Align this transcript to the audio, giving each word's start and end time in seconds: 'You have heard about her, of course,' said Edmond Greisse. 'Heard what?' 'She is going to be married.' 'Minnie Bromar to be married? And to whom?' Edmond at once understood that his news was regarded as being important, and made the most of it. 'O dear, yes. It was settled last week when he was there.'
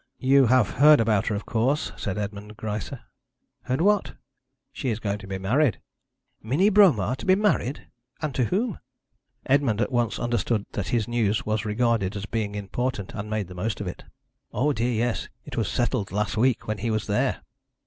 'You 0.17 0.47
have 0.47 0.67
heard 0.81 0.99
about 0.99 1.27
her, 1.27 1.35
of 1.35 1.45
course,' 1.45 1.91
said 1.95 2.17
Edmond 2.17 2.57
Greisse. 2.57 2.95
'Heard 3.65 3.81
what?' 3.81 4.13
'She 4.73 4.89
is 4.89 4.97
going 4.99 5.19
to 5.19 5.27
be 5.27 5.37
married.' 5.37 5.79
'Minnie 6.41 6.71
Bromar 6.71 7.15
to 7.17 7.25
be 7.27 7.35
married? 7.35 7.85
And 8.19 8.33
to 8.33 8.45
whom?' 8.45 8.79
Edmond 9.45 9.79
at 9.79 9.91
once 9.91 10.17
understood 10.17 10.65
that 10.71 10.87
his 10.87 11.07
news 11.07 11.45
was 11.45 11.65
regarded 11.65 12.15
as 12.15 12.25
being 12.25 12.55
important, 12.55 13.13
and 13.13 13.29
made 13.29 13.47
the 13.47 13.53
most 13.53 13.79
of 13.79 13.85
it. 13.85 14.03
'O 14.51 14.73
dear, 14.73 14.91
yes. 14.91 15.29
It 15.45 15.55
was 15.55 15.69
settled 15.69 16.11
last 16.11 16.35
week 16.35 16.65
when 16.67 16.79
he 16.79 16.89
was 16.89 17.05
there.' 17.05 17.43